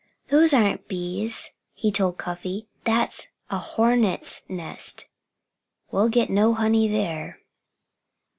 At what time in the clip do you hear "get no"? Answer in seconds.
6.11-6.55